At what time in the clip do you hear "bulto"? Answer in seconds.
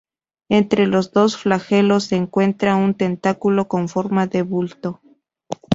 4.41-4.99